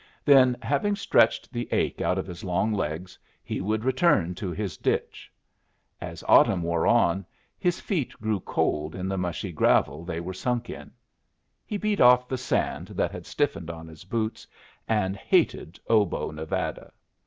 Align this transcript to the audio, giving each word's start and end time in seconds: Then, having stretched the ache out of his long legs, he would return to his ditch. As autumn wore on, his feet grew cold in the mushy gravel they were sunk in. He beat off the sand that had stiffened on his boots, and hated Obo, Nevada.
Then, 0.25 0.57
having 0.63 0.95
stretched 0.95 1.53
the 1.53 1.69
ache 1.71 2.01
out 2.01 2.17
of 2.17 2.25
his 2.25 2.43
long 2.43 2.73
legs, 2.73 3.19
he 3.43 3.61
would 3.61 3.83
return 3.83 4.33
to 4.33 4.49
his 4.49 4.75
ditch. 4.75 5.31
As 6.01 6.23
autumn 6.27 6.63
wore 6.63 6.87
on, 6.87 7.23
his 7.59 7.79
feet 7.79 8.11
grew 8.13 8.39
cold 8.39 8.95
in 8.95 9.07
the 9.07 9.15
mushy 9.19 9.51
gravel 9.51 10.03
they 10.03 10.19
were 10.19 10.33
sunk 10.33 10.71
in. 10.71 10.89
He 11.67 11.77
beat 11.77 12.01
off 12.01 12.27
the 12.27 12.35
sand 12.39 12.87
that 12.87 13.11
had 13.11 13.27
stiffened 13.27 13.69
on 13.69 13.87
his 13.87 14.03
boots, 14.03 14.47
and 14.87 15.15
hated 15.15 15.79
Obo, 15.87 16.31
Nevada. 16.31 16.93